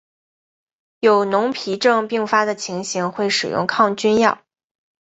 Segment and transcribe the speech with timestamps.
[1.01, 4.41] 有脓皮症并发的情形会使用抗菌药。